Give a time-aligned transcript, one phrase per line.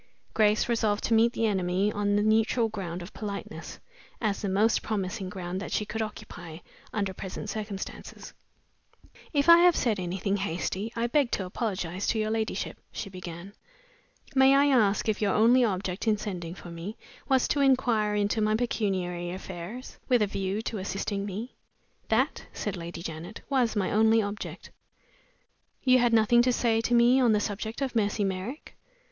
[0.33, 3.77] Grace resolved to meet the enemy on the neutral ground of politeness,
[4.19, 6.57] as the most promising ground that she could occupy
[6.91, 8.33] under present circumstances.
[9.31, 13.53] "If I have said anything hasty, I beg to apologize to your ladyship," she began.
[14.33, 16.97] "May I ask if your only object in sending for me
[17.29, 21.53] was to inquire into my pecuniary affairs, with a view to assisting me?"
[22.09, 24.71] "That," said Lady Janet, "was my only object."
[25.83, 28.75] "You had nothing to say to me on the subject of Mercy Merrick?"